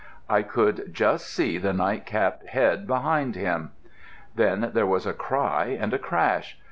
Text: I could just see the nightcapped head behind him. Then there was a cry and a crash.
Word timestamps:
I 0.27 0.41
could 0.41 0.95
just 0.95 1.27
see 1.27 1.59
the 1.59 1.73
nightcapped 1.73 2.47
head 2.47 2.87
behind 2.87 3.35
him. 3.35 3.69
Then 4.33 4.71
there 4.73 4.87
was 4.87 5.05
a 5.05 5.13
cry 5.13 5.77
and 5.79 5.93
a 5.93 5.99
crash. 5.99 6.57